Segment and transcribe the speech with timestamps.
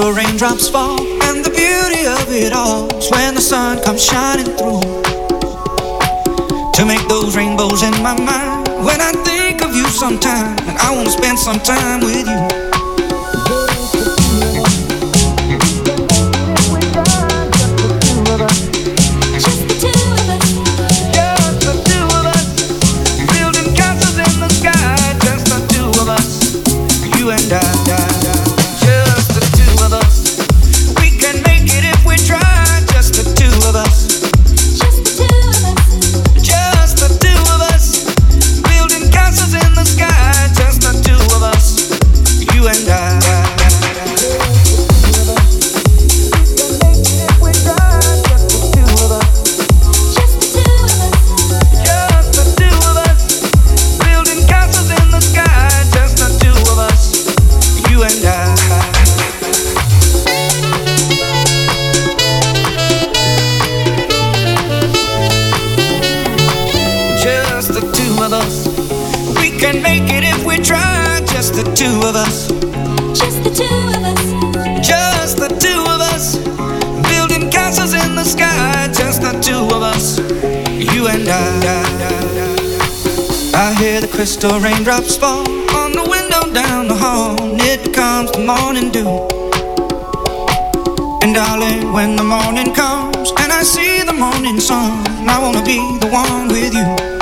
[0.00, 4.44] The raindrops fall, and the beauty of it all is when the sun comes shining
[4.44, 4.82] through.
[6.74, 10.94] To make those rainbows in my mind, when I think of you sometime, and I
[10.94, 12.65] wanna spend some time with you.
[84.16, 85.46] Crystal raindrops fall
[85.76, 87.36] on the window down the hall.
[87.60, 89.28] It comes the morning dew.
[91.22, 95.98] And darling, when the morning comes and I see the morning sun, I wanna be
[95.98, 97.15] the one with you.